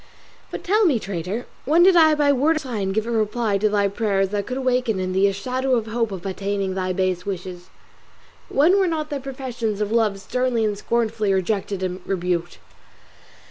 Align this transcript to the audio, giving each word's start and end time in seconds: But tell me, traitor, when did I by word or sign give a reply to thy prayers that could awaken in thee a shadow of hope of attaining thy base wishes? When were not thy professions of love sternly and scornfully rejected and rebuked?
But 0.49 0.63
tell 0.63 0.83
me, 0.87 0.97
traitor, 0.97 1.45
when 1.63 1.83
did 1.83 1.95
I 1.95 2.15
by 2.15 2.33
word 2.33 2.55
or 2.55 2.59
sign 2.59 2.91
give 2.91 3.05
a 3.05 3.11
reply 3.11 3.59
to 3.59 3.69
thy 3.69 3.87
prayers 3.87 4.29
that 4.29 4.47
could 4.47 4.57
awaken 4.57 4.99
in 4.99 5.13
thee 5.13 5.27
a 5.27 5.31
shadow 5.31 5.75
of 5.75 5.85
hope 5.85 6.11
of 6.11 6.25
attaining 6.25 6.73
thy 6.73 6.91
base 6.91 7.23
wishes? 7.23 7.69
When 8.49 8.79
were 8.79 8.87
not 8.87 9.11
thy 9.11 9.19
professions 9.19 9.79
of 9.79 9.91
love 9.91 10.19
sternly 10.19 10.65
and 10.65 10.75
scornfully 10.75 11.31
rejected 11.31 11.83
and 11.83 12.01
rebuked? 12.07 12.57